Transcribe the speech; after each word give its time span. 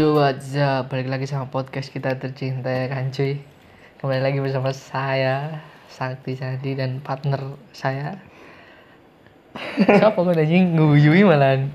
Yo 0.00 0.16
what's 0.16 0.56
up, 0.56 0.88
balik 0.88 1.12
lagi 1.12 1.28
sama 1.28 1.52
podcast 1.52 1.92
kita 1.92 2.16
tercinta 2.16 2.72
ya 2.72 2.88
kan 2.88 3.12
cuy? 3.12 3.36
Kembali 4.00 4.24
lagi 4.24 4.40
bersama 4.40 4.72
saya, 4.72 5.60
Sakti 5.92 6.40
Sandi 6.40 6.72
dan 6.72 7.04
partner 7.04 7.60
saya. 7.76 8.16
Siapa 9.76 10.16
kan 10.16 10.40
anjing? 10.40 10.72
Nguyui 10.72 11.20
malahan. 11.20 11.68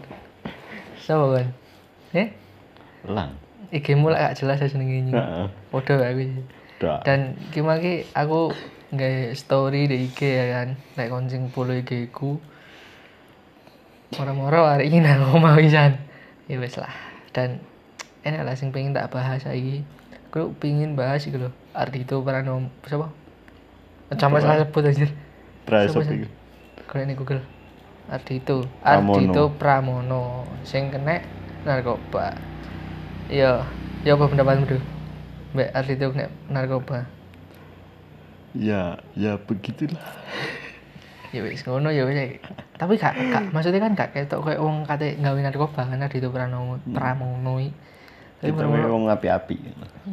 Siapa 0.97 1.37
kan? 1.37 1.53
Eh? 2.17 2.33
Lang. 3.05 3.37
IG 3.69 3.93
mu 3.93 4.09
lah 4.09 4.33
gak 4.33 4.41
jelas 4.41 4.57
ya 4.57 4.73
seneng 4.73 4.89
ini. 4.89 5.13
Podo 5.69 5.93
aku. 5.93 6.25
Dan 7.05 7.37
gimana 7.53 7.77
ki 7.77 8.09
aku 8.09 8.49
nggak 8.89 9.37
story 9.37 9.85
di 9.85 10.09
IG 10.09 10.17
ya 10.25 10.45
kan? 10.49 10.73
Like 10.97 11.13
koncing 11.13 11.53
follow 11.53 11.77
IG 11.77 12.09
ku. 12.09 12.41
Moro-moro 14.17 14.65
hari 14.65 14.89
ini 14.89 15.05
aku 15.05 15.37
mau 15.37 15.61
isan 15.61 16.01
Ya 16.49 16.57
wes 16.57 16.73
lah. 16.81 16.89
Dan 17.29 17.74
enak 18.25 18.41
lah 18.41 18.55
sing 18.57 18.73
pengen 18.73 18.91
tak 18.91 19.13
bahas 19.13 19.45
lagi 19.45 19.85
Aku 20.33 20.51
pengen 20.59 20.99
bahas 20.99 21.23
gitu 21.23 21.39
loh 21.39 21.53
Ardito 21.71 22.19
Pranomo 22.19 22.67
Siapa? 22.83 23.07
Coba 24.11 24.37
salah 24.43 24.67
sebut 24.67 24.83
aja 24.83 25.07
Pra 25.63 25.87
Siapa 25.87 26.03
sapa 26.03 26.11
sih? 26.11 26.25
iku? 26.25 26.27
Kalau 26.91 27.01
ini 27.07 27.15
Google 27.15 27.39
Ardito 28.11 28.67
Pramono. 28.83 29.15
Ardito 29.15 29.43
Pramono 29.55 30.23
Sing 30.67 30.91
kena 30.91 31.23
narkoba 31.63 32.35
Iya 33.31 33.63
Ya 34.03 34.11
apa 34.13 34.27
pendapatmu 34.27 34.67
tuh? 34.67 34.81
Mbak 35.55 35.69
Ardito 35.71 36.05
kena 36.11 36.27
narkoba 36.51 37.07
Ya, 38.55 38.99
ya 39.19 39.35
begitulah. 39.35 39.99
ya 41.35 41.43
wis 41.43 41.67
ngono 41.67 41.91
ya 41.91 42.07
wis 42.07 42.39
tapi 42.79 42.95
gak, 42.95 43.11
gak 43.11 43.51
maksudnya 43.51 43.83
kan 43.83 43.91
gak 43.91 44.15
ketok 44.15 44.39
kayak 44.47 44.63
wong 44.63 44.87
kate 44.87 45.19
gawe 45.19 45.35
narkoba 45.35 45.83
kan 45.83 45.99
itu 46.07 46.31
pranomo 46.31 46.79
pramono 46.95 47.59
iki. 47.59 47.75
Tapi 48.39 48.51
Kita 48.51 48.65
memang 48.67 49.07
api-api. 49.09 49.55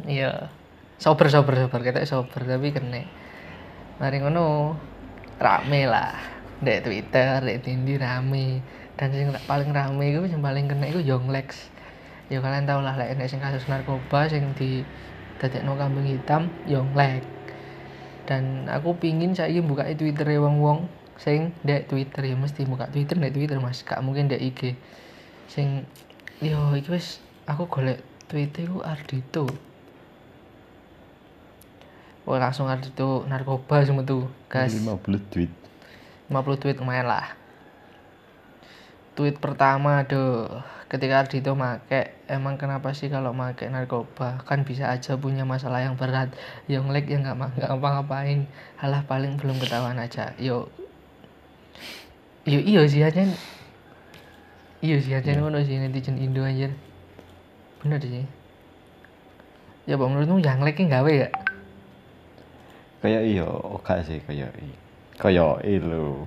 iya. 0.07 0.49
Sober 0.97 1.27
sober 1.27 1.59
sober. 1.59 1.79
Ketok 1.83 2.07
sober 2.07 2.41
tapi 2.47 2.71
kena 2.71 3.03
mari 3.99 4.23
ngono. 4.23 4.77
Rame 5.39 5.81
lah. 5.89 6.15
Dek 6.63 6.87
Twitter 6.87 7.43
dek 7.43 7.67
Tindi 7.67 7.99
rame. 7.99 8.63
Dan 8.95 9.09
sing 9.11 9.27
paling 9.49 9.73
rame 9.73 10.05
itu 10.13 10.21
yang 10.29 10.39
paling 10.39 10.69
kena 10.69 10.85
itu 10.87 11.01
Yonglex 11.01 11.73
ya 12.31 12.39
kalian 12.39 12.63
tau 12.65 12.79
lah 12.79 12.95
enek 12.95 13.27
sing 13.27 13.43
kasus 13.43 13.67
narkoba 13.67 14.25
sing 14.31 14.55
di 14.55 14.81
dadekno 15.37 15.75
kambing 15.75 16.07
hitam 16.07 16.47
Yonglex 16.65 17.27
dan 18.23 18.71
aku 18.71 18.95
pingin 18.95 19.35
saya 19.35 19.59
buka 19.59 19.83
Twitter 19.99 20.23
wong-wong 20.39 20.87
sing 21.19 21.51
dek 21.67 21.91
Twitter. 21.91 22.23
Ya 22.23 22.35
mesti 22.39 22.63
buka 22.63 22.87
Twitter 22.87 23.19
dek 23.19 23.35
Twitter 23.35 23.59
Mas. 23.59 23.83
Gak 23.83 23.99
mungkin 23.99 24.31
dek 24.31 24.39
IG 24.39 24.79
sing 25.51 25.83
yo 26.39 26.71
iki 26.73 26.89
wis 26.95 27.19
aku 27.45 27.67
golek 27.67 27.99
Twitter 28.33 28.65
ku 28.65 28.81
Ardito 28.81 29.45
Oh 32.25 32.39
langsung 32.41 32.65
Ardito 32.65 33.27
narkoba 33.29 33.83
semua 33.83 34.07
tuh 34.07 34.31
guys. 34.47 34.71
50 34.71 35.05
duit. 35.27 35.51
50 36.31 36.61
tweet 36.63 36.79
lumayan 36.79 37.11
lah. 37.11 37.35
Tweet 39.13 39.37
pertama 39.43 40.01
aduh 40.01 40.47
ketika 40.87 41.21
Ardito 41.21 41.51
make 41.53 42.15
emang 42.31 42.55
kenapa 42.55 42.95
sih 42.95 43.11
kalau 43.11 43.35
make 43.35 43.67
narkoba? 43.67 44.39
Kan 44.47 44.63
bisa 44.63 44.87
aja 44.87 45.19
punya 45.19 45.43
masalah 45.43 45.83
yang 45.83 45.99
berat. 45.99 46.31
Yang 46.71 46.95
leg 46.95 47.05
yang 47.11 47.27
nggak 47.27 47.59
nggak 47.59 47.69
ngapa-ngapain. 47.69 48.47
Halah 48.79 49.03
paling 49.03 49.35
belum 49.35 49.59
ketahuan 49.59 49.99
aja. 49.99 50.31
Yo 50.39 50.71
yo 52.43 52.59
iya 52.59 52.83
sih 52.87 52.99
aja 52.99 53.23
iya 54.83 54.97
sih 54.99 55.15
aja 55.15 55.31
ngono 55.39 55.63
sih 55.63 55.79
netizen 55.79 56.19
Indo 56.19 56.43
anjir 56.43 56.75
bener 57.83 57.99
sih. 57.99 58.25
Ya 59.83 59.99
bang 59.99 60.09
menurutmu 60.15 60.39
yang 60.39 60.63
leg 60.63 60.79
gawe 60.79 61.11
ya? 61.11 61.29
Kayak 63.03 63.21
iya, 63.27 63.43
oke 63.43 63.95
sih 64.07 64.23
kayak 64.23 64.55
iya. 64.55 64.77
Kayak 65.19 65.59
ilo. 65.67 66.23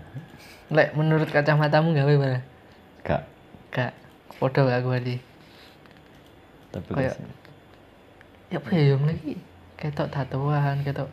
lek 0.66 0.98
menurut 0.98 1.30
kacamatamu 1.30 1.94
gawe 1.94 2.14
mana 2.18 2.42
Gak. 3.06 3.22
gak 3.70 3.94
podo 4.42 4.66
gak 4.66 4.82
aku 4.82 4.98
tadi 4.98 5.14
Tapi 6.74 6.90
Kayak- 6.90 7.22
ya 8.50 8.58
apa 8.58 8.68
ya 8.74 8.82
yang 8.94 9.02
lagi 9.06 9.38
ketok 9.78 10.10
tatoan 10.10 10.82
ketok 10.82 11.06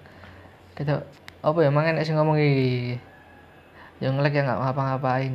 ketok 0.73 1.05
apa 1.45 1.59
ya 1.61 1.69
mangan 1.69 2.01
sih 2.01 2.17
ngomong 2.17 2.37
iki? 2.41 2.97
Yang 4.01 4.15
lagi 4.25 4.35
yang 4.41 4.47
nggak 4.49 4.59
ngapa-ngapain. 4.63 5.33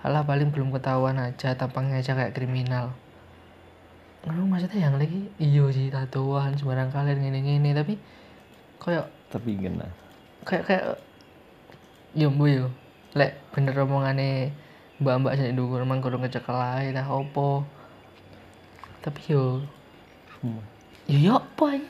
Halah 0.00 0.22
paling 0.24 0.48
belum 0.48 0.72
ketahuan 0.72 1.20
aja 1.20 1.52
tampangnya 1.58 2.00
aja 2.00 2.16
kayak 2.16 2.32
kriminal 2.32 2.94
Ngono 4.28 4.44
maksudnya 4.44 4.92
yang 4.92 5.00
lagi 5.00 5.24
iyo 5.40 5.72
sih 5.72 5.88
tatoan 5.88 6.52
sembarang 6.52 6.92
kalian 6.92 7.24
gini 7.40 7.72
tapi 7.72 7.96
kayak 8.76 9.08
tapi 9.32 9.56
kena. 9.56 9.88
kayak 10.44 10.64
kayak 10.68 10.84
yo 12.12 12.28
mbo 12.28 12.44
yo 12.44 12.66
lek 13.16 13.40
bener 13.56 13.72
omongane 13.80 14.52
mbak-mbak 15.00 15.32
sing 15.40 15.56
ndukur 15.56 15.80
emang 15.80 16.04
kurang 16.04 16.20
kecekel 16.28 16.60
ae 16.60 16.92
lah 16.92 17.08
opo 17.08 17.64
tapi 19.00 19.32
yo 19.32 19.64
ya 21.08 21.16
yo 21.16 21.32
apa 21.40 21.80
ya? 21.80 21.88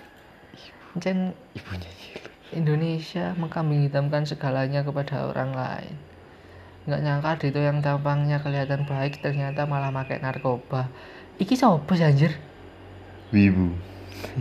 Jen 1.02 1.34
ibunya. 1.58 1.90
Ilo. 1.90 2.30
Indonesia 2.54 3.34
mengkambing 3.34 3.90
hitamkan 3.90 4.24
segalanya 4.24 4.86
kepada 4.86 5.26
orang 5.26 5.52
lain. 5.52 5.94
Nggak 6.88 7.02
nyangka 7.04 7.32
itu 7.44 7.60
yang 7.60 7.84
tampangnya 7.84 8.40
kelihatan 8.40 8.88
baik 8.88 9.20
ternyata 9.20 9.68
malah 9.68 9.92
pakai 9.92 10.22
narkoba 10.24 10.88
iki 11.38 11.54
siapa 11.54 11.90
sih 11.94 12.06
anjir. 12.06 12.32
Wibu. 13.34 13.74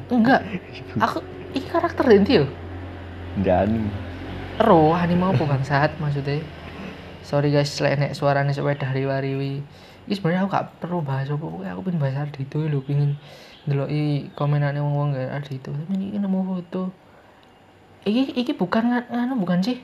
enggak. 0.09 0.41
Aku 0.99 1.21
iki 1.53 1.67
karakter 1.69 2.05
inti 2.13 2.41
yo. 2.41 2.45
Enggak 3.37 3.69
anu. 3.69 3.87
Ero 4.57 4.91
anime 4.97 5.29
apa 5.29 5.43
bangsat 5.45 5.91
maksudnya? 6.01 6.41
Sorry 7.21 7.53
guys 7.53 7.77
lek 7.83 7.99
nek 7.99 8.15
suarane 8.17 8.55
sepeda 8.55 8.89
riwa-riwi 8.89 9.61
ini 10.07 10.15
sebenarnya 10.15 10.47
aku 10.47 10.55
gak 10.55 10.67
perlu 10.79 11.03
bahas 11.03 11.27
apa 11.27 11.43
pokoknya 11.43 11.75
aku 11.75 11.81
pengen 11.83 11.99
bahas 11.99 12.15
Ardito 12.15 12.63
lho 12.63 12.79
pengen 12.79 13.19
ndeloki 13.67 14.31
komenane 14.39 14.79
wong-wong 14.79 15.11
gak 15.11 15.43
Ardito 15.43 15.75
tapi 15.75 15.99
ini 15.99 16.15
nemu 16.15 16.39
foto. 16.47 16.95
Iki 18.07 18.39
iki 18.39 18.55
bukan 18.55 18.87
nga- 18.87 19.07
nganu 19.11 19.35
bukan 19.43 19.59
sih 19.59 19.83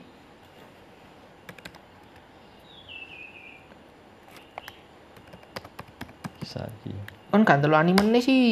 Kan 7.30 7.42
gak 7.42 7.60
telu 7.60 7.74
anime 7.74 8.02
nih 8.10 8.22
sih 8.22 8.44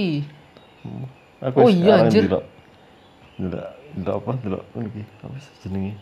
Aku 1.42 1.66
Oh 1.66 1.70
iya, 1.70 2.02
anjir. 2.02 2.26
Delok. 2.26 2.44
Delok, 3.38 3.66
delok 3.94 4.16
apa? 4.22 4.32
Delok 4.42 4.62
iki. 4.78 5.02
Apa 5.22 5.36
jenenge? 5.62 5.94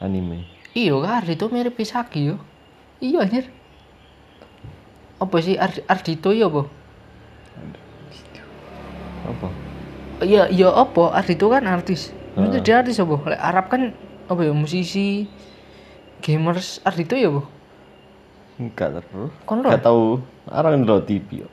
Anime. 0.00 0.48
iya 0.72 0.96
kan 0.96 1.20
Ardito 1.20 1.52
mirip 1.52 1.76
Pisaki 1.76 2.32
yo 2.32 2.40
iya 3.04 3.20
anjir 3.20 3.52
apa 5.20 5.36
sih 5.44 5.60
Ard 5.60 5.84
Ardito 5.84 6.32
ya 6.32 6.48
apa 6.48 6.64
Apa? 9.28 9.48
iya 10.24 10.48
iya 10.48 10.72
apa 10.72 11.12
Ardito 11.12 11.52
kan 11.52 11.68
artis 11.68 12.16
itu 12.32 12.40
Heeh. 12.48 12.62
dia 12.64 12.80
artis 12.80 12.96
apa 12.96 13.12
Lek 13.28 13.40
Arab 13.44 13.66
kan 13.68 13.92
apa 14.24 14.40
ya 14.40 14.56
musisi 14.56 15.28
gamers 16.24 16.80
Ardito 16.80 17.12
ya 17.12 17.28
apa 17.28 17.44
Enggak 18.60 19.00
terus. 19.00 19.32
Kon? 19.48 19.64
Enggak 19.64 19.80
tahu. 19.80 20.20
Arang 20.52 20.84
ndelok 20.84 21.08
TV 21.08 21.48
kok. 21.48 21.52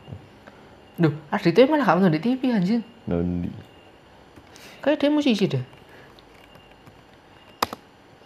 Duh, 0.98 1.14
Ardito 1.32 1.62
malah 1.70 1.86
gak 1.88 1.96
nonton 2.02 2.18
di 2.18 2.22
TV 2.22 2.42
anjir. 2.52 2.82
Nondi. 3.08 3.54
Kayak 4.84 4.98
dia 5.00 5.10
musisi 5.14 5.46
deh. 5.46 5.62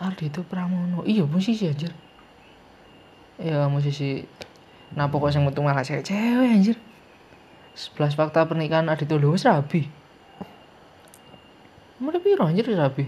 Ardito 0.02 0.42
Pramono. 0.48 1.06
Iya, 1.06 1.28
musisi 1.28 1.68
anjir. 1.68 1.94
Iya, 3.38 3.68
musisi. 3.68 4.26
Nah, 4.96 5.12
pokoknya 5.12 5.44
yang 5.44 5.52
metu 5.52 5.62
malah 5.62 5.86
cewek-cewek 5.86 6.48
anjir. 6.48 6.80
11 7.76 8.18
fakta 8.18 8.48
pernikahan 8.48 8.88
Ardito 8.88 9.20
lho 9.20 9.36
wis 9.36 9.44
rabi. 9.44 9.86
Umur 12.00 12.18
piro 12.24 12.48
anjir 12.48 12.66
wis 12.66 12.80
rabi? 12.80 13.06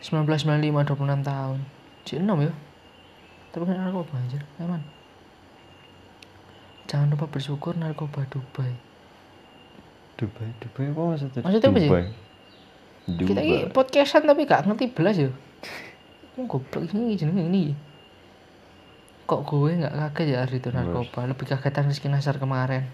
1995 0.00 0.88
26 0.88 1.20
tahun. 1.20 1.58
Cik 2.04 2.18
6 2.20 2.48
ya. 2.48 2.52
Tapi 3.54 3.62
kan 3.70 3.78
narkoba 3.78 4.18
anjir, 4.18 4.42
emang. 4.58 4.82
Jangan 6.90 7.14
lupa 7.14 7.30
bersyukur 7.30 7.78
narkoba 7.78 8.26
Dubai. 8.26 8.74
Dubai, 10.18 10.50
Dubai 10.58 10.90
apa 10.90 11.00
maksudnya? 11.14 11.40
Maksudnya 11.46 11.70
apa 11.70 11.78
sih? 11.78 11.90
Dubai. 11.90 12.06
kita 13.04 13.40
ini 13.44 13.56
Dubai. 13.68 13.72
podcastan 13.72 14.24
tapi 14.24 14.48
gak 14.48 14.64
ngerti 14.64 14.88
belas 14.96 15.16
ya 15.20 15.28
Ini 16.34 16.48
goblok 16.48 16.88
ini 16.96 17.14
jenenge 17.20 17.44
ini 17.46 17.64
kok 19.24 19.40
gue 19.48 19.80
nggak 19.80 19.92
kaget 19.92 20.36
ya 20.36 20.38
hari 20.44 20.60
itu 20.60 20.68
narkoba 20.68 21.24
lebih 21.24 21.48
kagetan 21.48 21.88
Rizky 21.88 22.12
Nasar 22.12 22.36
kemarin 22.36 22.84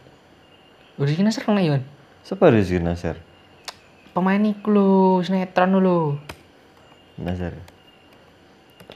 Oh, 0.95 1.03
Rizky 1.03 1.27
Nasar 1.27 1.43
kena 1.43 1.59
Yon 1.59 1.83
Siapa 2.23 2.51
Rizky 2.55 2.79
Nasar? 2.79 3.19
pemain 4.11 4.43
iku 4.43 4.75
lho 4.75 5.23
sinetron 5.23 5.79
Nasar. 7.15 7.55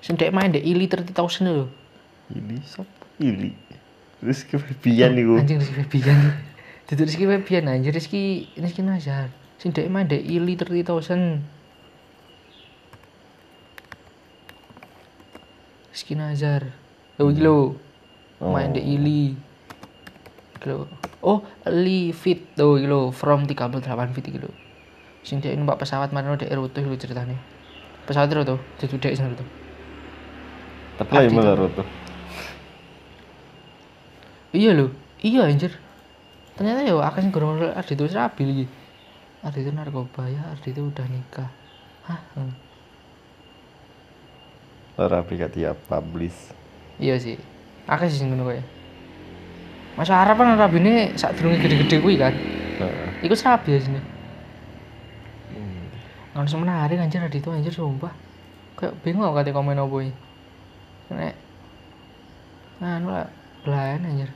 Sing 0.01 0.17
dek 0.17 0.33
main 0.35 0.51
dek 0.51 0.65
Ili 0.65 0.87
30.000 0.89 1.45
lho 1.47 1.69
Ili 2.35 2.57
siapa? 2.65 2.89
Ili. 3.21 3.53
Rizky 4.25 4.57
Febian 4.57 5.13
iku. 5.21 5.37
anjing 5.37 5.61
Rizky 5.61 5.77
Febian 5.85 6.19
Duduk 6.89 7.05
Rizky 7.09 7.25
Febian 7.29 7.69
anjir 7.69 7.93
Rizky 7.93 8.49
Rizky 8.57 8.81
Nazar. 8.85 9.29
Sing 9.61 9.73
dek 9.73 9.89
main 9.93 10.09
dek 10.09 10.21
Ili 10.25 10.57
30.000. 10.57 11.41
Rizky 15.93 16.15
Nazar. 16.17 16.73
Lo 17.19 17.31
iki 17.31 17.41
lho. 17.45 17.77
Main 18.41 18.73
dek 18.75 18.85
Ili. 18.85 19.37
Lho. 20.65 20.89
Oh, 21.25 21.41
Li 21.69 22.13
Fit 22.13 22.57
tuh 22.57 22.77
iki 22.81 22.89
lho, 22.89 23.09
from 23.13 23.45
38 23.49 24.13
feet 24.17 24.27
iki 24.29 24.41
lho. 24.43 24.51
Sing 25.25 25.41
dek 25.41 25.57
numpak 25.57 25.81
pesawat 25.81 26.13
marino 26.13 26.37
dek 26.37 26.53
rutuh 26.53 26.85
lho 26.85 26.97
ceritane. 27.01 27.37
Pesawat 28.05 28.29
itu 28.29 28.45
tuh, 28.45 28.61
duduk 28.81 28.99
dek 29.01 29.17
sana 29.17 29.33
tuh. 29.37 29.49
Tapi 30.95 31.27
menurut 31.31 31.75
tuh. 31.75 31.89
Iya 34.55 34.71
lho, 34.79 34.87
iya 35.19 35.51
anjir. 35.51 35.75
Ternyata 36.55 36.87
ya 36.87 36.95
akeh 37.03 37.27
sing 37.27 37.35
gorong 37.35 37.59
Ardi 37.75 37.99
itu 37.99 38.07
rabi 38.15 38.43
lagi. 38.47 38.67
Ardi 39.43 39.59
itu 39.67 39.71
narkoba 39.75 40.31
ya, 40.31 40.55
Ardi 40.55 40.71
itu 40.71 40.87
udah 40.87 41.07
nikah. 41.11 41.51
Hah? 42.07 42.21
Hmm. 42.39 42.55
Rapi 44.95 45.35
kat 45.35 45.51
tiap 45.59 45.75
publish. 45.91 46.55
Iya 47.03 47.19
sih. 47.19 47.35
Akeh 47.91 48.07
sih 48.07 48.23
sing 48.23 48.31
ngono 48.31 48.47
kowe. 48.47 48.63
Mas 49.99 50.11
Arab 50.15 50.39
kan 50.39 50.55
rabine 50.55 51.19
sak 51.19 51.35
durunge 51.35 51.59
gede-gede 51.59 51.99
kuwi 51.99 52.15
kan. 52.15 52.31
Heeh. 52.79 53.27
Iku 53.27 53.35
rabi 53.35 53.75
ya 53.75 53.81
sini. 53.83 53.99
Hmm. 55.51 55.91
Kan 56.39 56.47
semenarik 56.47 57.03
anjir 57.03 57.19
Ardi 57.19 57.43
itu 57.43 57.51
anjir 57.51 57.75
sumpah. 57.75 58.15
Kayak 58.79 58.95
bingung 59.03 59.27
aku 59.27 59.43
kate 59.43 59.51
komen 59.51 59.83
opo 59.83 59.99
iki. 59.99 60.15
Nek 61.13 61.37
anu 62.81 63.13
lah 63.13 63.29
belayan 63.65 64.09
anjir. 64.09 64.31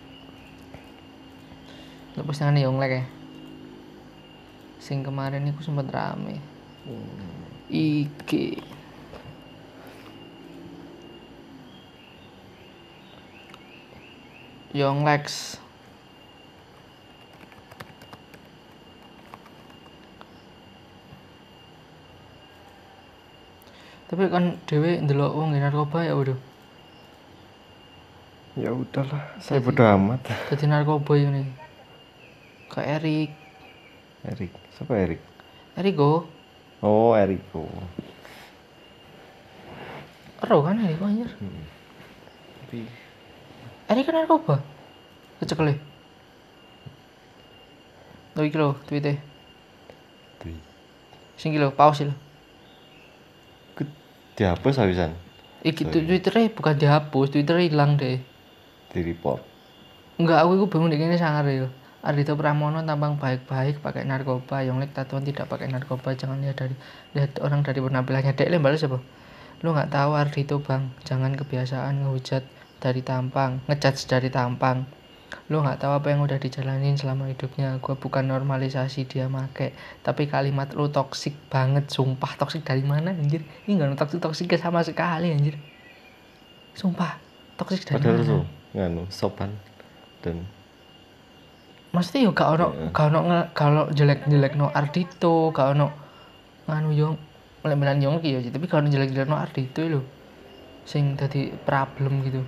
Lu 2.17 2.25
postingan 2.25 2.59
Yonglek 2.59 2.93
ya. 3.00 3.05
Sing 4.82 5.00
kemarin 5.05 5.49
iku 5.49 5.61
sempet 5.65 5.88
rame. 5.93 6.41
Iki 7.69 8.65
Young 14.76 15.00
Lex 15.00 15.56
tapi 24.09 24.29
kan 24.32 24.56
dewe 24.64 25.00
ndelok 25.05 25.37
wong 25.37 25.56
narkoba 25.56 26.05
ya 26.05 26.17
udah 26.17 26.48
Ya 28.58 28.75
udahlah, 28.75 29.38
saya 29.38 29.62
bodo 29.62 29.87
amat. 29.87 30.19
dadi 30.50 30.66
narkoba 30.66 31.14
ini. 31.14 31.46
Kayak 32.66 32.99
Erik. 32.99 33.31
Erik, 34.26 34.52
siapa 34.75 34.99
Erik? 34.99 35.22
Eriko. 35.78 36.26
Oh, 36.82 37.14
Eriko. 37.14 37.70
ero 40.43 40.58
kan 40.66 40.75
Eriko 40.82 41.06
anjir? 41.06 41.31
Hmm. 41.38 41.62
Tapi 42.66 42.82
Erik 43.94 44.05
kan 44.10 44.26
narkoba? 44.26 44.58
Kecekel 45.38 45.78
Lho 48.34 48.43
iki 48.43 48.58
lho 48.58 48.75
tweete 48.87 49.19
tuh, 50.38 50.54
sing 51.34 51.50
iki 51.50 51.62
pause 51.75 52.06
ikut 53.75 53.88
dihapus 54.38 54.78
habisan? 54.78 55.11
Iki 55.66 55.90
Twitternya 55.90 56.54
bukan 56.54 56.78
dihapus 56.78 57.34
Twitternya 57.34 57.66
hilang 57.66 57.99
deh 57.99 58.38
di 58.93 59.00
report. 59.05 59.40
Enggak, 60.19 60.43
aku 60.43 60.50
itu 60.58 60.64
bingung 60.67 60.90
deh 60.90 60.99
ini 60.99 61.14
sangar 61.14 61.46
ya. 61.46 61.70
Ardito 61.99 62.38
Pramono 62.38 62.79
tampang 62.87 63.19
baik-baik 63.19 63.82
pakai 63.82 64.06
narkoba, 64.06 64.62
Yonglek 64.62 64.94
tatuan 64.94 65.26
tidak 65.26 65.50
pakai 65.50 65.67
narkoba. 65.67 66.14
Jangan 66.14 66.38
lihat 66.38 66.58
dari 66.58 66.75
lihat 67.14 67.43
orang 67.43 67.67
dari 67.67 67.82
penampilannya. 67.82 68.38
Dek 68.38 68.50
lembal 68.55 68.79
siapa? 68.79 68.99
Lu 69.67 69.75
nggak 69.75 69.90
tahu 69.90 70.14
Ardito 70.14 70.62
bang, 70.62 70.94
jangan 71.02 71.35
kebiasaan 71.35 72.06
ngehujat 72.06 72.46
dari 72.79 73.02
tampang, 73.02 73.67
ngejudge 73.67 74.06
dari 74.06 74.31
tampang. 74.31 74.87
Lu 75.50 75.58
nggak 75.58 75.82
tahu 75.82 75.93
apa 75.99 76.06
yang 76.14 76.23
udah 76.23 76.38
dijalanin 76.38 76.94
selama 76.94 77.26
hidupnya. 77.35 77.82
Gua 77.82 77.99
bukan 77.99 78.31
normalisasi 78.31 79.11
dia 79.11 79.26
make, 79.26 79.75
tapi 80.06 80.31
kalimat 80.31 80.70
lu 80.79 80.87
toksik 80.90 81.35
banget, 81.50 81.90
sumpah 81.90 82.38
toksik 82.38 82.62
dari 82.62 82.87
mana 82.87 83.11
anjir? 83.11 83.43
Ini 83.67 83.75
nggak 83.75 83.99
toksik 83.99 84.23
toksik 84.23 84.55
sama 84.55 84.87
sekali 84.87 85.35
anjir. 85.35 85.58
Sumpah 86.79 87.19
toksik 87.58 87.82
dari 87.90 87.99
Padahal 87.99 88.23
mana? 88.23 88.31
tuh 88.31 88.57
nganu 88.75 89.09
sopan 89.09 89.50
dan 90.20 90.44
Maksudnya 91.88 92.29
yo 92.29 92.37
gak 92.37 92.49
ono 92.53 92.67
gak 92.93 93.06
ono 93.09 93.19
nge- 93.25 93.49
gak 93.56 93.67
ono 93.73 93.82
jelek-jelek 93.88 94.55
no 94.61 94.69
Ardito, 94.69 95.49
gak 95.50 95.73
ono 95.73 95.88
nganu 96.69 96.93
yo 96.93 97.09
melemelan 97.65 98.05
yo 98.05 98.20
ki 98.20 98.29
yo, 98.29 98.38
tapi 98.44 98.69
gak 98.69 98.85
ono 98.85 98.93
jelek-jelek 98.93 99.25
no 99.25 99.41
Ardito 99.41 99.81
lho. 99.88 100.00
Sing 100.85 101.17
dadi 101.17 101.49
problem 101.65 102.20
gitu. 102.29 102.44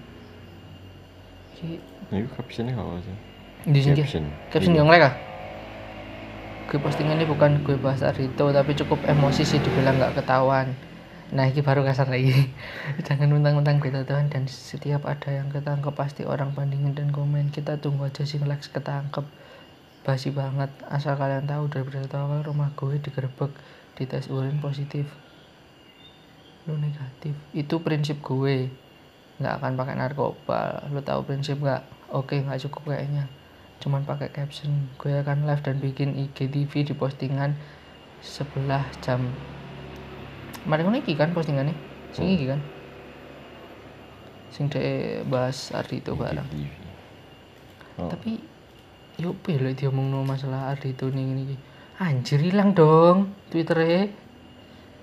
Ki 1.57 1.81
itu 2.13 2.29
captionnya 2.37 2.77
apa 2.77 3.01
sih? 3.01 3.17
di 3.61 3.81
sini 3.81 3.93
Caption. 3.97 4.25
caption 4.49 4.73
Iya. 4.73 4.81
yang 4.85 4.89
mereka. 4.89 5.09
Gue 6.69 6.81
postingannya 6.81 7.25
bukan 7.25 7.65
gue 7.65 7.77
bahas 7.81 8.05
Ardito 8.05 8.53
tapi 8.53 8.77
cukup 8.77 9.01
emosi 9.09 9.43
sih 9.43 9.57
dibilang 9.57 9.97
gak 9.97 10.21
ketahuan. 10.21 10.69
Nah 11.31 11.47
ini 11.47 11.63
baru 11.63 11.87
kasar 11.87 12.11
lagi. 12.11 12.35
Jangan 13.07 13.31
mentang-mentang 13.31 13.79
kita 13.79 14.03
Tuhan 14.03 14.35
dan 14.35 14.51
setiap 14.51 15.07
ada 15.07 15.31
yang 15.31 15.47
ketangkep 15.55 15.95
pasti 15.95 16.27
orang 16.27 16.51
bandingin 16.59 16.91
dan 16.99 17.15
komen. 17.15 17.55
Kita 17.55 17.79
tunggu 17.79 18.11
aja 18.11 18.27
sih 18.27 18.43
Lex 18.43 18.67
ketangkep. 18.75 19.23
Basi 20.03 20.35
banget. 20.35 20.75
Asal 20.91 21.15
kalian 21.15 21.47
tahu 21.47 21.71
dari 21.71 21.87
berita 21.87 22.19
awal 22.19 22.43
rumah 22.43 22.75
gue 22.75 22.99
digerebek 22.99 23.55
di 23.95 24.11
tes 24.11 24.27
urin 24.27 24.59
positif. 24.59 25.07
Lu 26.67 26.75
negatif. 26.75 27.39
Itu 27.55 27.79
prinsip 27.79 28.19
gue. 28.27 28.67
Nggak 29.39 29.55
akan 29.63 29.73
pakai 29.79 29.95
narkoba. 29.95 30.91
Lu 30.91 30.99
tahu 30.99 31.31
prinsip 31.31 31.63
nggak? 31.63 32.11
Oke 32.11 32.43
nggak 32.43 32.59
cukup 32.67 32.91
kayaknya. 32.91 33.31
Cuman 33.79 34.03
pakai 34.03 34.35
caption. 34.35 34.91
Gue 34.99 35.23
akan 35.23 35.47
live 35.47 35.63
dan 35.63 35.79
bikin 35.79 36.19
IGTV 36.19 36.91
di 36.91 36.95
postingan 36.99 37.55
sebelah 38.19 38.83
jam 38.99 39.31
Kemarin 40.63 40.85
kan 40.87 40.97
iki 40.97 41.13
kan 41.15 41.31
postingannya 41.31 41.75
Sing 42.11 42.27
Hmm. 42.27 42.37
iki 42.37 42.47
kan 42.47 42.61
Sing 44.51 44.67
de 44.67 44.83
bahas 45.25 45.71
Ardito 45.71 46.13
bareng 46.13 46.43
TV. 46.47 46.67
Oh. 47.97 48.11
Tapi 48.11 48.41
Yuk 49.17 49.37
pilih 49.45 49.77
dia 49.77 49.89
ngomong 49.89 50.25
masalah 50.25 50.73
Ardito 50.73 51.07
nih 51.07 51.21
ini 51.23 51.43
iki. 51.45 51.57
Anjir 51.99 52.41
hilang 52.41 52.73
dong 52.73 53.29
Twitternya 53.49 54.09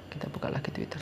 Kita 0.10 0.26
buka 0.28 0.50
lagi 0.50 0.74
Twitter 0.74 0.98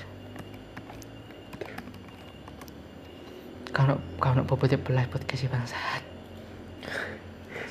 Kalau 3.72 4.00
kalau 4.20 4.44
bobotnya 4.44 4.76
belah 4.76 5.08
podcast 5.08 5.42
si 5.42 5.48
bangsat 5.48 6.04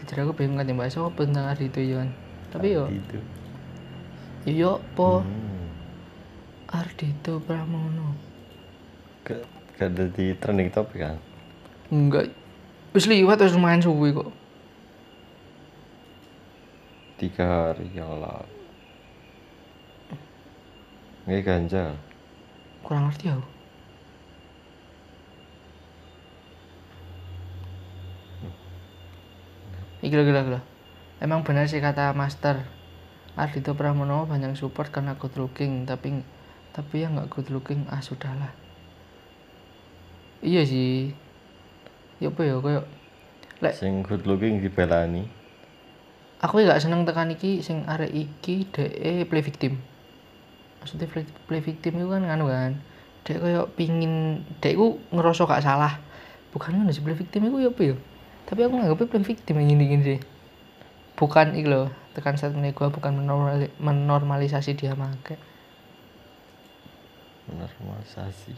Jujur 0.00 0.16
aku 0.22 0.32
pengen 0.36 0.56
ngerti 0.56 0.72
bahas 0.72 0.96
apa 0.96 1.20
tentang 1.20 1.48
Ardito 1.48 1.80
Yon 1.80 2.08
Tapi 2.48 2.66
yo 2.72 2.88
itu. 2.88 3.18
Yo 4.44 4.52
yo 4.52 4.72
po 4.94 5.20
Hmm. 5.20 5.43
Ardito 6.74 7.38
Pramono 7.38 8.18
Gak, 9.22 9.46
gak 9.78 9.94
ada 9.94 10.04
di 10.10 10.34
trending 10.34 10.74
topik 10.74 11.06
kan? 11.06 11.16
Enggak. 11.88 12.34
Wis 12.90 13.06
liwat 13.06 13.40
wis 13.40 13.54
lumayan 13.54 13.80
suwi 13.80 14.10
kok. 14.10 14.28
Tiga 17.16 17.70
hari 17.70 17.88
yang 17.94 18.18
lalu. 18.18 18.50
Nggak 21.24 21.40
ganja. 21.46 21.96
Kurang 22.84 23.08
ngerti 23.08 23.32
aku. 23.32 23.46
Iki 30.04 30.14
lho, 30.20 30.24
gila 30.28 30.42
gila. 30.44 30.60
Emang 31.24 31.40
benar 31.48 31.64
sih 31.64 31.80
kata 31.80 32.12
Master. 32.12 32.60
Ardito 33.40 33.72
Pramono 33.72 34.28
banyak 34.28 34.52
support 34.52 34.92
karena 34.92 35.16
good 35.16 35.32
looking, 35.40 35.88
tapi 35.88 36.20
tapi 36.74 37.06
yang 37.06 37.14
nggak 37.14 37.30
good 37.30 37.48
looking 37.54 37.86
ah 37.88 38.02
sudahlah. 38.02 38.50
Iya 40.44 40.66
sih. 40.66 41.14
Ya 42.20 42.28
apa 42.28 42.42
ya 42.44 42.58
koyo 42.58 42.82
lek 43.62 43.72
Sing 43.72 44.02
good 44.02 44.26
looking 44.26 44.60
dibelani. 44.60 45.30
aku 46.44 46.60
gak 46.60 46.76
seneng 46.76 47.08
tekan 47.08 47.32
iki 47.32 47.64
sing 47.64 47.88
arek 47.88 48.12
iki 48.12 48.68
DE 48.68 49.24
play 49.24 49.40
victim 49.40 49.80
maksudnya 50.76 51.08
play, 51.08 51.24
play 51.48 51.64
victim 51.64 51.96
itu 51.96 52.04
kan 52.04 52.20
nganu 52.20 52.52
kan 52.52 52.76
dek 53.24 53.40
koyo 53.40 53.72
pingin 53.72 54.44
dek 54.60 54.76
ku 54.76 55.00
ngerasa 55.08 55.48
gak 55.48 55.64
salah 55.64 55.96
bukan 56.52 56.76
ngono 56.76 56.92
sih 56.92 57.00
play 57.00 57.16
victim 57.16 57.48
itu 57.48 57.64
ya 57.64 57.72
apa 57.72 57.80
ya 57.80 57.96
tapi 58.44 58.60
aku 58.60 58.76
nganggapnya 58.76 59.08
play 59.08 59.24
victim 59.24 59.54
yang 59.56 59.72
gini 59.72 60.04
sih 60.04 60.18
bukan 61.16 61.56
iki 61.56 61.64
loh 61.64 61.88
tekan 62.12 62.36
statement 62.36 62.76
gua 62.76 62.92
bukan 62.92 63.24
menormali- 63.24 63.72
menormalisasi 63.80 64.76
dia 64.76 64.92
make 64.92 65.40
Normalisasi. 67.64 68.52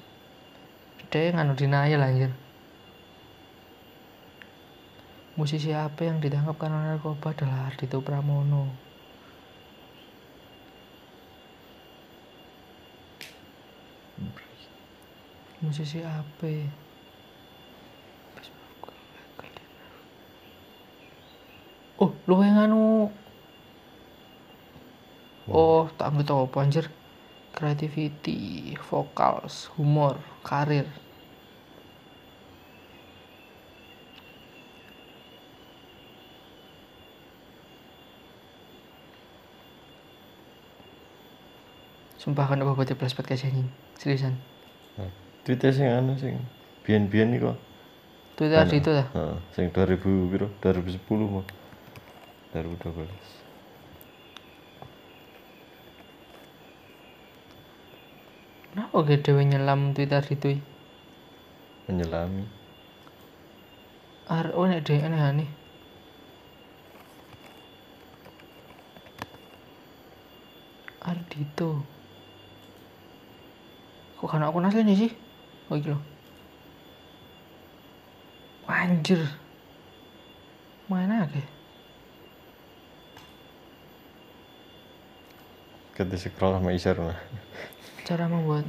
dek 1.06 1.38
nganu 1.38 1.54
denial 1.54 2.02
anjir 2.02 2.34
Musisi 5.38 5.70
apa 5.70 6.02
yang 6.02 6.18
ditangkap 6.18 6.56
karena 6.58 6.96
narkoba 6.96 7.30
adalah 7.30 7.68
Ardito 7.68 8.00
Pramono. 8.00 8.72
Musisi 15.60 16.00
apa? 16.00 16.48
Oh, 22.00 22.10
lu 22.24 22.40
yang 22.40 22.72
anu. 22.72 23.12
Oh, 25.52 25.84
tak 26.00 26.16
ngerti 26.16 26.32
apa 26.32 26.58
anjir. 26.64 26.88
Creativity, 27.56 28.76
vocals, 28.84 29.72
humor, 29.80 30.20
karir. 30.44 30.84
Sumpah 42.20 42.44
kan 42.44 42.60
apa 42.60 42.76
buat 42.76 42.92
plus 42.92 43.16
podcast 43.16 43.48
anjing. 43.48 43.72
Seriusan. 43.96 44.36
Nah, 45.00 45.08
Twitter 45.48 45.72
sing 45.72 45.88
anu 45.88 46.12
sing 46.20 46.36
biyen-biyen 46.84 47.40
iku. 47.40 47.56
Twitter 48.36 48.68
itu 48.68 48.92
lah. 48.92 49.08
Heeh, 49.16 49.36
sing 49.56 49.72
2000 49.72 50.28
piro? 50.28 50.52
2010 50.60 51.40
mah. 51.40 51.46
2012. 52.52 53.45
Gak 58.96 59.28
dewe 59.28 59.44
nyelam 59.44 59.92
Twitter 59.92 60.24
itu? 60.24 60.56
Menyelami. 61.84 62.48
Ar 64.24 64.56
oh 64.56 64.64
nek 64.64 64.88
dhewe 64.88 65.04
aneh 65.04 65.20
aneh. 65.20 65.50
Ardito. 71.04 71.84
Kok 74.16 74.26
kan 74.32 74.48
aku 74.48 74.64
asli 74.64 74.80
nih 74.80 74.96
sih? 74.96 75.12
Oh 75.68 75.76
iki 75.76 75.92
lho. 75.92 76.00
Anjir. 78.64 79.20
Mana 80.88 81.28
ke? 81.28 81.44
Kita 85.92 86.16
scroll 86.16 86.56
sama 86.56 86.72
Isar 86.72 86.96
nah. 86.96 87.20
Cara 88.06 88.30
membuat 88.30 88.62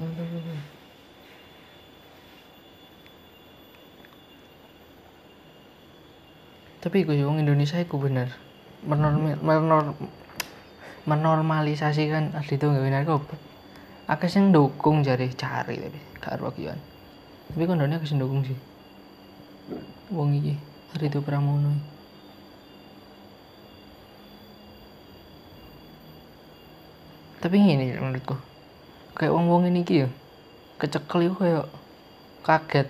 Tapi 6.81 7.05
gue 7.05 7.21
wong 7.21 7.37
Indonesia 7.45 7.77
iku 7.77 8.01
bener 8.01 8.33
menormi, 8.81 9.37
menor, 9.41 9.93
menormalisasikan 11.05 12.33
Ardito 12.33 12.69
nggak 12.69 12.85
benar 12.85 13.01
kok. 13.05 13.29
Akeh 14.07 14.31
sing 14.31 14.55
dukung 14.55 15.03
jari 15.03 15.29
cari 15.35 15.75
tapi 15.77 15.99
gak 16.17 16.39
ero 16.39 16.49
kian. 16.55 16.79
Tapi 17.51 17.63
kondone 17.67 17.99
akeh 17.99 18.07
sing 18.07 18.17
dukung 18.17 18.41
sih. 18.41 18.57
Wong 20.09 20.33
iki 20.33 20.55
Ardito 20.95 21.19
Pramono. 21.21 21.75
iki. 21.75 21.81
Tapi 27.37 27.55
ngene 27.61 28.01
menurutku. 28.01 28.56
Kayak 29.17 29.33
wong-wong 29.33 29.65
ini 29.73 29.81
iki 29.81 30.05
ya 30.05 30.09
kecekel 30.77 31.25
iku 31.25 31.35
kayak 31.41 31.65
kaget. 32.45 32.87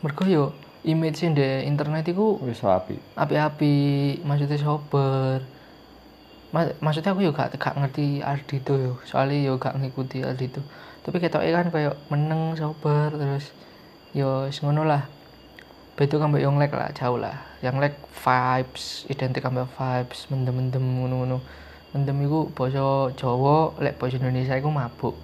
Mergo 0.00 0.24
yo 0.24 0.44
image 0.88 1.20
di 1.20 1.68
internet 1.68 2.08
iku 2.08 2.40
Wis 2.40 2.64
api. 2.64 2.96
api-api 3.12 3.74
maksudnya 4.24 4.56
sober. 4.56 5.44
Ma- 6.48 6.72
maksudnya 6.80 7.12
aku 7.12 7.20
juga 7.20 7.44
gak, 7.44 7.60
gak 7.60 7.76
ngerti 7.76 8.24
Ardito 8.24 8.72
yo 8.80 8.96
soalnya 9.04 9.52
yo 9.52 9.60
gak 9.60 9.76
ngikuti 9.76 10.24
Ardito 10.24 10.64
tapi 11.04 11.20
ketoknya 11.20 11.60
kan 11.60 11.68
kayak 11.68 11.94
meneng 12.08 12.56
sober 12.56 13.12
terus 13.12 13.52
yo 14.16 14.48
ngono 14.64 14.88
lah. 14.88 15.04
Beto 15.92 16.16
kan 16.16 16.32
mbak 16.32 16.40
Yonglek 16.40 16.72
lah 16.72 16.88
jauh 16.96 17.20
lah. 17.20 17.36
Yonglek 17.60 18.00
vibes 18.24 19.04
identik 19.12 19.44
ambek 19.44 19.68
vibes 19.76 20.24
mendem-mendem 20.32 20.80
ngono-ngono 20.80 21.44
mendem 21.92 22.18
iku 22.24 22.52
basa 22.52 23.12
Jawa 23.16 23.72
lek 23.80 23.96
basa 23.96 24.20
Indonesia 24.20 24.54
iku 24.56 24.68
mabuk. 24.68 25.16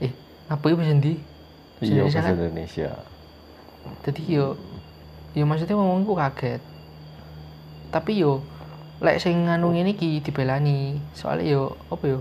Eh 0.00 0.12
mabuk 0.48 0.72
iku 0.72 0.78
basa 0.80 0.94
ndi 0.96 1.14
Basa 1.80 1.88
Iya 1.88 2.04
Indonesia 2.04 2.20
bahasa 2.20 2.28
kan? 2.28 2.34
Indonesia. 2.36 2.90
jadi 4.04 4.22
yo 4.28 4.46
yo 5.32 5.44
maksudnya 5.48 5.76
ngomong 5.76 6.04
ku 6.04 6.12
kaget. 6.16 6.60
Tapi 7.88 8.20
yo 8.20 8.44
lek 9.00 9.16
sing 9.20 9.48
nganu 9.48 9.72
ngene 9.72 9.96
iki 9.96 10.20
dibelani. 10.20 11.00
Soalnya 11.16 11.56
yo 11.56 11.62
apa 11.88 12.04
yo 12.04 12.20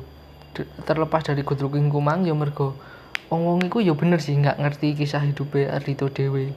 terlepas 0.88 1.28
dari 1.28 1.44
gudruking 1.46 1.92
kumang 1.92 2.26
yo 2.26 2.34
mergo 2.34 2.76
wong-wong 3.30 3.70
iku 3.70 3.80
yo 3.80 3.94
bener 3.94 4.18
sih 4.18 4.34
nggak 4.34 4.58
ngerti 4.58 4.98
kisah 4.98 5.22
hidupnya 5.22 5.78
Ardito 5.78 6.10
dewe 6.10 6.50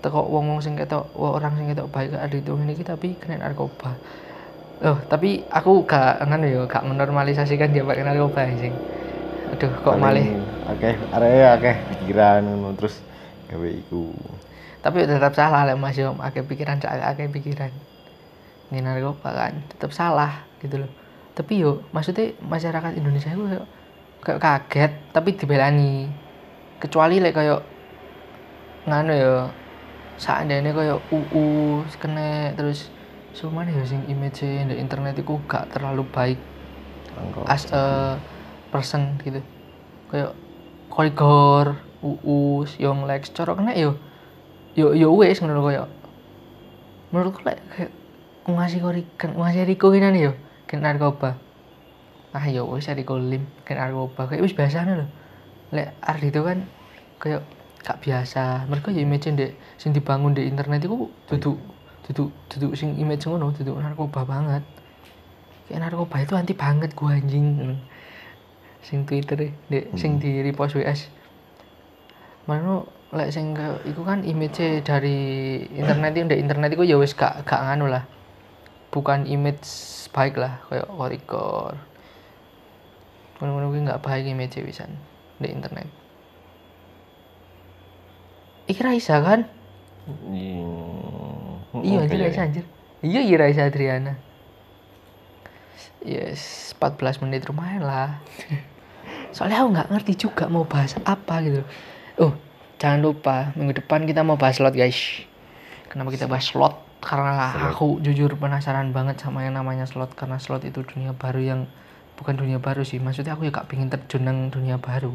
teko 0.00 0.22
wong-wong 0.30 0.62
sing 0.62 0.78
ketok 0.78 1.10
orang 1.18 1.58
sing 1.58 1.66
ketok 1.68 1.90
baik 1.90 2.14
Ardito 2.14 2.54
ngene 2.54 2.78
iki 2.78 2.86
tapi 2.86 3.18
kena 3.18 3.42
narkoba 3.42 3.98
oh 4.80 4.98
tapi 5.08 5.44
aku 5.52 5.84
gak 5.84 6.24
nganu 6.24 6.46
yo 6.48 6.62
gak 6.64 6.84
menormalisasikan 6.88 7.72
dia 7.72 7.84
pakai 7.84 8.04
narkoba 8.04 8.48
sing 8.56 8.72
aduh 9.50 9.72
kok 9.82 9.98
malih. 9.98 10.24
Akeh 10.70 10.94
area 11.10 11.58
akeh 11.58 11.74
pikiran 11.90 12.46
ngono 12.46 12.72
terus 12.78 13.02
gawe 13.50 13.66
iku. 13.66 14.14
tapi 14.80 15.04
tetap 15.04 15.36
salah 15.36 15.68
lek 15.68 15.76
Mas 15.76 15.98
yo 15.98 16.16
akeh 16.16 16.46
pikiran 16.46 16.80
cak 16.80 16.96
akeh 17.16 17.28
pikiran. 17.28 17.68
Ini 18.70 18.80
narkoba 18.80 19.34
kan 19.34 19.60
tetap 19.68 19.90
salah 19.92 20.46
gitu 20.62 20.80
loh. 20.80 20.90
Tapi 21.34 21.60
yo 21.60 21.84
maksudnya 21.90 22.32
masyarakat 22.40 22.96
Indonesia 22.96 23.34
itu 23.34 23.44
kayak, 24.24 24.38
kaget 24.40 24.92
tapi 25.12 25.36
dibelani. 25.36 26.08
Kecuali 26.80 27.20
lek 27.20 27.34
kayak 27.36 27.60
nganu 28.88 29.12
yo 29.12 29.34
seandainya 30.16 30.72
kayak 30.72 31.00
UU 31.12 31.84
kena 32.00 32.54
terus 32.56 32.88
cuman 33.30 33.70
ya 33.70 33.82
sing 33.86 34.02
image 34.10 34.42
di 34.42 34.74
internet 34.76 35.14
itu 35.18 35.38
gak 35.46 35.70
terlalu 35.70 36.02
baik 36.10 36.38
Angko. 37.14 37.46
as 37.46 37.66
a 37.70 38.16
person 38.70 39.18
gitu. 39.22 39.42
Kayak 40.10 40.34
Koigor, 40.90 41.78
Uus, 42.02 42.74
Young 42.82 43.06
Lex, 43.06 43.30
coro 43.30 43.54
kena 43.54 43.74
yo. 43.78 43.94
Yo 44.74 44.94
yo 44.94 45.14
wes 45.14 45.42
ngono 45.42 45.62
koyo 45.62 45.90
menurutku 47.10 47.42
lek 47.42 47.58
kayak 47.74 47.90
ngasih 48.46 48.78
kori 48.78 49.02
kan 49.18 49.34
ngasih 49.34 49.66
Riko 49.66 49.90
ini 49.90 50.30
yo 50.30 50.32
kena 50.70 50.94
narkoba. 50.94 51.38
Ah 52.30 52.46
yo 52.46 52.70
wes 52.70 52.86
Riko 52.86 53.18
Lim 53.18 53.46
kena 53.66 53.90
narkoba. 53.90 54.30
Kayak 54.30 54.42
wis 54.46 54.54
biasa 54.54 54.86
lho. 54.86 55.06
Lek 55.74 55.94
Ardito 56.02 56.42
kan 56.46 56.66
kayak 57.18 57.42
gak 57.82 57.98
biasa. 58.02 58.66
Mereka 58.70 58.94
ya 58.94 59.02
image 59.02 59.26
ndek 59.30 59.58
sing 59.78 59.90
dibangun 59.90 60.34
di 60.34 60.46
internet 60.46 60.86
itu 60.86 61.10
duduk 61.30 61.58
duduk 62.10 62.34
duduk 62.50 62.74
sing 62.74 62.98
image 62.98 63.30
ngono 63.30 63.54
duduk 63.54 63.78
narkoba 63.78 64.26
banget. 64.26 64.66
Kayak 65.70 65.86
narkoba 65.86 66.16
itu 66.18 66.34
anti 66.34 66.54
banget 66.58 66.90
gua 66.98 67.14
anjing. 67.14 67.78
Sing 68.82 69.06
Twitter 69.06 69.54
dek 69.70 69.94
sing 69.94 70.18
di 70.18 70.42
repost 70.42 70.74
WS 70.74 71.06
mana 72.50 72.82
lek 73.14 73.30
sing 73.30 73.54
ke 73.54 73.86
iku 73.86 74.02
kan 74.02 74.26
image 74.26 74.82
dari 74.82 75.62
internet 75.70 76.18
itu 76.18 76.26
ndek 76.26 76.40
internet 76.42 76.70
itu 76.74 76.82
ya 76.90 76.98
wis 76.98 77.14
gak 77.14 77.46
gak 77.46 77.62
nganu 77.62 77.86
lah. 77.86 78.02
Bukan 78.90 79.30
image 79.30 79.62
baik 80.10 80.34
lah 80.34 80.58
kayak 80.66 80.90
korikor 80.90 81.78
ngono-ngono 83.38 83.72
kuwi 83.72 83.86
gak 83.86 84.02
baik 84.02 84.26
image 84.26 84.58
wisan 84.66 84.98
di 85.38 85.48
internet. 85.48 85.86
Iki 88.68 88.82
kan? 89.08 89.48
Iya 91.70 92.02
anjir 92.02 92.18
Raisa 92.18 92.42
anjir. 92.42 92.64
Iya 93.00 93.20
iya 93.22 93.36
Raisa 93.38 93.62
Adriana. 93.70 94.18
Yes, 96.00 96.72
14 96.80 97.20
menit 97.22 97.44
lumayan 97.46 97.84
lah. 97.84 98.18
Soalnya 99.36 99.62
aku 99.62 99.68
nggak 99.76 99.88
ngerti 99.92 100.12
juga 100.16 100.48
mau 100.50 100.66
bahas 100.66 100.96
apa 101.06 101.44
gitu. 101.44 101.62
Oh, 102.18 102.32
jangan 102.80 103.00
lupa 103.04 103.52
minggu 103.54 103.78
depan 103.84 104.08
kita 104.08 104.26
mau 104.26 104.40
bahas 104.40 104.58
slot 104.58 104.74
guys. 104.74 105.22
Kenapa 105.92 106.10
kita 106.10 106.26
bahas 106.26 106.48
slot? 106.50 106.74
Karena 107.00 107.72
aku 107.72 108.02
jujur 108.04 108.36
penasaran 108.36 108.92
banget 108.92 109.22
sama 109.24 109.46
yang 109.46 109.56
namanya 109.56 109.88
slot 109.88 110.12
karena 110.12 110.36
slot 110.36 110.68
itu 110.68 110.84
dunia 110.84 111.16
baru 111.16 111.40
yang 111.40 111.60
bukan 112.18 112.36
dunia 112.36 112.60
baru 112.60 112.84
sih. 112.84 113.00
Maksudnya 113.00 113.38
aku 113.38 113.48
ya 113.48 113.54
gak 113.54 113.72
pingin 113.72 113.88
terjun 113.88 114.26
nang 114.26 114.52
dunia 114.52 114.76
baru. 114.76 115.14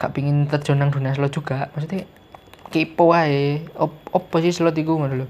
Gak 0.00 0.14
pingin 0.16 0.50
terjun 0.50 0.82
nang 0.82 0.90
dunia 0.90 1.14
slot 1.14 1.30
juga. 1.30 1.70
Maksudnya 1.74 2.06
kepo 2.70 3.14
aja 3.14 3.62
op 3.78 3.94
opo 4.10 4.36
sih 4.42 4.50
slot 4.50 4.74
ngono 4.74 5.14
lho. 5.14 5.26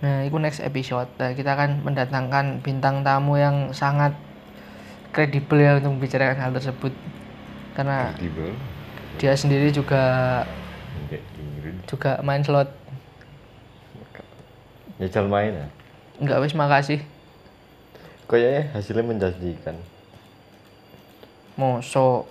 Nah, 0.00 0.24
itu 0.24 0.36
next 0.40 0.64
episode. 0.64 1.08
Nah, 1.20 1.36
kita 1.36 1.52
akan 1.52 1.84
mendatangkan 1.84 2.64
bintang 2.64 3.04
tamu 3.04 3.36
yang 3.36 3.76
sangat 3.76 4.16
kredibel 5.12 5.60
ya 5.60 5.76
untuk 5.76 6.00
membicarakan 6.00 6.40
hal 6.40 6.52
tersebut. 6.56 6.92
Karena 7.76 8.10
Kredibel. 8.16 8.56
dia 9.20 9.36
sendiri 9.36 9.68
juga 9.68 10.02
juga 11.84 12.18
main 12.24 12.40
slot. 12.40 12.72
Jajal 15.00 15.26
main 15.32 15.52
ya. 15.56 15.66
enggak 16.20 16.44
wis 16.44 16.52
makasih 16.52 17.00
Kayaknya 18.28 18.76
hasilnya 18.76 19.04
menjanjikan. 19.08 19.76
mosok 21.56 22.28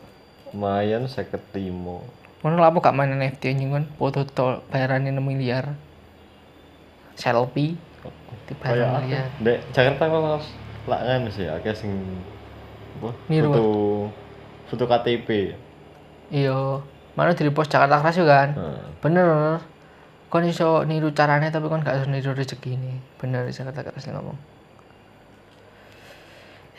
Lumayan 0.54 1.06
seket 1.10 1.42
limo. 1.54 2.06
Mana 2.42 2.58
lah 2.58 2.70
apa 2.72 2.82
gak 2.82 2.96
main 2.98 3.14
NFT 3.14 3.52
anjing 3.52 3.70
kan 3.74 3.86
foto 4.00 4.26
tol 4.26 4.64
bayarannya 4.72 5.12
6 5.14 5.22
miliar 5.22 5.76
selfie 7.20 7.76
di 8.48 8.54
Kayak 8.56 8.60
bayar 8.64 8.88
apa? 8.88 9.00
miliar 9.04 9.28
Dek, 9.44 9.60
Jakarta 9.76 10.04
kok 10.08 10.42
lak 10.90 11.02
nganu 11.06 11.30
sih, 11.30 11.46
akeh 11.46 11.76
sing 11.76 11.92
apa? 12.98 13.12
Niru, 13.28 13.52
Foto 13.52 13.66
foto 14.70 14.84
KTP. 14.88 15.30
iya 16.30 16.80
mana 17.18 17.34
di 17.34 17.50
post 17.52 17.74
Jakarta 17.74 18.00
Keras 18.00 18.16
juga 18.16 18.46
kan 18.46 18.50
Heeh. 18.56 18.82
bener 19.02 19.28
kon 20.30 20.46
iso 20.46 20.86
niru 20.86 21.10
caranya 21.12 21.50
tapi 21.50 21.66
kon 21.68 21.82
gak 21.82 21.98
iso 22.00 22.06
niru 22.06 22.38
rezeki 22.38 22.78
ini 22.78 23.02
bener 23.18 23.50
Jakarta 23.50 23.82
Keras 23.82 24.06
ngomong 24.08 24.38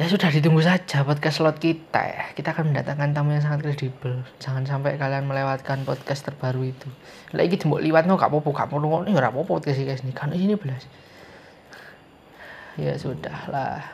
ya 0.00 0.08
sudah 0.08 0.32
ditunggu 0.32 0.64
saja 0.64 1.04
podcast 1.04 1.44
slot 1.44 1.60
kita 1.60 2.00
ya. 2.00 2.24
Kita 2.32 2.56
akan 2.56 2.72
mendatangkan 2.72 3.12
tamu 3.12 3.36
yang 3.36 3.44
sangat 3.44 3.68
kredibel. 3.68 4.24
Jangan 4.40 4.64
sampai 4.64 4.96
kalian 4.96 5.28
melewatkan 5.28 5.84
podcast 5.84 6.24
terbaru 6.24 6.72
itu. 6.72 6.88
Lagi 7.36 7.60
jembok 7.60 7.84
liwat 7.84 8.08
no 8.08 8.16
gak 8.16 8.32
apa-apa 8.32 8.48
gak 8.48 8.68
perlu 8.72 9.04
ini 9.04 9.12
gak 9.12 9.28
apa-apa 9.28 9.60
podcast 9.60 9.76
guys. 9.84 10.00
Ini 10.00 10.16
kan 10.16 10.32
ini 10.32 10.56
belas. 10.56 10.88
Ya 12.80 12.96
sudah 12.96 13.52
lah. 13.52 13.84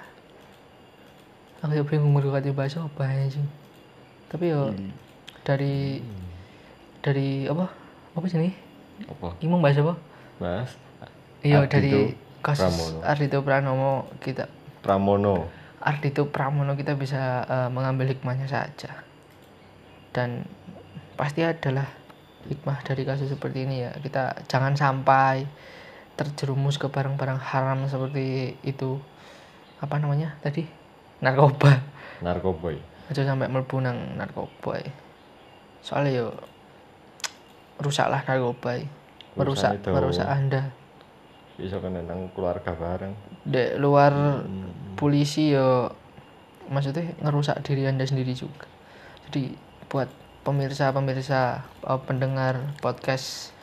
Aku 1.66 1.74
ya 1.74 1.82
bingung 1.82 2.14
mereka 2.14 2.38
bahas 2.54 2.78
apa 2.78 3.02
ya 3.10 3.26
sih. 3.26 3.42
Tapi 4.30 4.54
yo 4.54 4.70
dari 5.42 6.06
dari 7.02 7.50
apa? 7.50 7.66
Apa 8.14 8.24
sih 8.30 8.38
nih 8.38 8.54
Apa? 9.10 9.34
Ini 9.42 9.50
mau 9.50 9.58
bahas 9.58 9.82
apa? 9.82 9.98
Mas? 10.38 10.70
Iya 11.42 11.66
dari 11.66 12.14
kasus 12.46 12.62
Pramono. 12.62 12.98
Ardito 13.02 13.38
Pranomo 13.42 13.92
kita. 14.22 14.46
Pramono. 14.86 15.65
Ardito 15.86 16.26
Pramono 16.26 16.74
kita 16.74 16.98
bisa 16.98 17.46
eh, 17.46 17.70
mengambil 17.70 18.10
hikmahnya 18.10 18.50
saja 18.50 19.06
dan 20.10 20.42
pasti 21.14 21.46
adalah 21.46 21.86
hikmah 22.50 22.82
dari 22.82 23.06
kasus 23.06 23.30
seperti 23.30 23.66
ini 23.66 23.86
ya 23.86 23.92
kita 24.02 24.46
jangan 24.50 24.74
sampai 24.74 25.46
terjerumus 26.16 26.80
ke 26.80 26.88
barang-barang 26.88 27.38
haram 27.38 27.84
seperti 27.86 28.56
itu 28.64 28.98
apa 29.78 30.00
namanya 30.00 30.40
tadi 30.40 30.64
narkoba 31.20 31.84
Narkoboy. 32.24 32.80
aja 33.12 33.22
sampai 33.28 33.46
mlebu 33.52 33.76
nang 33.84 34.16
narkoba 34.16 34.80
ya. 34.80 34.92
soalnya 35.84 36.24
yo 36.24 36.26
rusaklah 37.76 38.24
narkoba 38.24 38.80
ya. 38.80 38.88
merusak 39.36 39.76
itu. 39.76 39.92
merusak 39.92 40.24
anda 40.24 40.72
Bisa 41.56 41.80
nang 41.80 42.28
keluarga 42.36 42.76
bareng. 42.76 43.16
di 43.46 43.78
luar 43.80 44.42
polisi 44.98 45.54
yo 45.54 45.88
maksudnya 46.68 47.14
ngerusak 47.22 47.62
diri 47.64 47.88
anda 47.88 48.04
sendiri 48.04 48.36
juga. 48.36 48.68
Jadi 49.28 49.56
buat 49.88 50.10
pemirsa 50.44 50.92
pemirsa 50.92 51.64
eh, 51.86 52.00
pendengar 52.04 52.76
podcast 52.84 53.56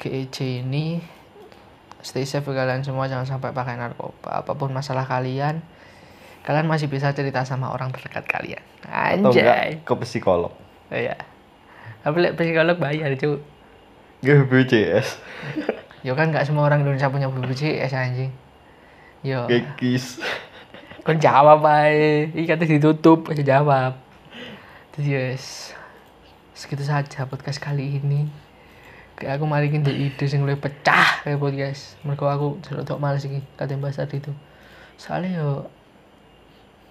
GEJ 0.00 0.64
ini 0.64 1.00
stay 2.00 2.24
safe 2.24 2.48
kalian 2.48 2.80
semua 2.80 3.06
jangan 3.06 3.28
sampai 3.28 3.52
pakai 3.52 3.76
narkoba. 3.76 4.42
Apa 4.42 4.56
pun 4.56 4.72
masalah 4.72 5.04
kalian 5.04 5.60
kalian 6.40 6.64
masih 6.64 6.88
bisa 6.88 7.12
cerita 7.12 7.44
sama 7.44 7.68
orang 7.68 7.92
terdekat 7.92 8.24
kalian. 8.24 8.64
Atau 8.88 9.30
anjay. 9.30 9.44
enggak 9.44 9.84
ke 9.84 9.94
psikolog. 10.02 10.52
iya. 10.88 11.14
Tapi 12.00 12.32
psikolog 12.32 12.80
bayar 12.80 13.12
cuy 13.20 13.38
Gak 14.20 14.52
BPJS. 14.52 15.08
yo 16.00 16.16
kan 16.16 16.32
nggak 16.32 16.48
semua 16.48 16.64
orang 16.64 16.84
Indonesia 16.84 17.12
punya 17.12 17.28
BPJS 17.28 17.92
anjing 17.92 18.32
yo 19.20 19.44
Kekis. 19.48 20.20
Kon 21.04 21.16
jawab 21.16 21.64
ae. 21.64 22.28
Iki 22.28 22.44
kata 22.44 22.64
ditutup, 22.68 23.32
aja 23.32 23.40
jawab. 23.40 23.96
Terus 24.92 25.06
yes. 25.08 25.44
Segitu 26.52 26.84
saja 26.84 27.24
podcast 27.24 27.56
kali 27.56 27.96
ini. 28.00 28.28
Kayak 29.16 29.40
aku 29.40 29.44
mari 29.48 29.72
ndek 29.72 29.96
ide 29.96 30.24
sing 30.28 30.44
luwih 30.44 30.60
pecah 30.60 31.24
kayak 31.24 31.40
podcast. 31.40 31.96
Mergo 32.04 32.28
aku 32.28 32.60
jerok 32.64 33.00
males 33.00 33.24
iki 33.24 33.40
kate 33.56 33.80
bahasa 33.80 34.04
itu. 34.04 34.32
Soalnya 35.00 35.40
yo 35.40 35.50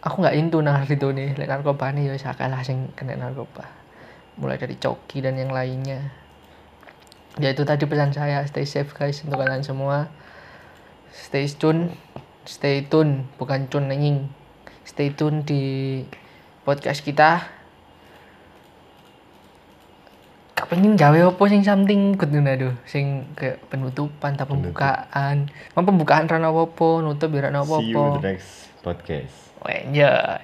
aku 0.01 0.25
nggak 0.25 0.35
into 0.37 0.57
nang 0.65 0.85
itu 0.89 1.09
nih, 1.13 1.37
lek 1.37 1.49
narkoba 1.49 1.93
nih 1.93 2.09
yo 2.09 2.13
sakalah 2.17 2.65
sing 2.65 2.89
kena 2.97 3.13
narkoba. 3.13 3.65
Mulai 4.41 4.57
dari 4.57 4.73
coki 4.77 5.21
dan 5.21 5.37
yang 5.37 5.53
lainnya. 5.53 6.09
Ya 7.39 7.55
itu 7.55 7.63
tadi 7.63 7.87
pesan 7.87 8.11
saya, 8.11 8.43
stay 8.43 8.67
safe 8.67 8.91
guys 8.91 9.23
untuk 9.23 9.39
kalian 9.39 9.63
semua. 9.63 10.11
Stay 11.15 11.47
tune, 11.47 11.95
stay 12.43 12.83
tune, 12.83 13.31
bukan 13.39 13.71
tune 13.71 13.87
nenging. 13.87 14.27
Stay 14.83 15.15
tune 15.15 15.47
di 15.47 16.03
podcast 16.67 16.99
kita. 16.99 17.47
Gak 20.59 20.67
pengen 20.67 20.99
gawe 20.99 21.31
apa 21.31 21.43
sing 21.47 21.63
something 21.63 22.19
good 22.19 22.35
ngono 22.35 22.51
aduh, 22.51 22.75
sing 22.83 23.31
kayak 23.39 23.63
penutupan 23.71 24.35
atau 24.35 24.51
pembukaan. 24.51 25.47
Mau 25.79 25.87
pembukaan 25.87 26.27
rana 26.27 26.51
apa 26.51 26.87
nutup 26.99 27.31
ya 27.31 27.47
rana 27.47 27.63
See 27.63 27.95
you 27.95 27.95
in 27.95 27.95
apa 27.95 28.03
the 28.19 28.27
next 28.35 28.67
podcast. 28.83 29.55
Enjoy. 29.63 30.43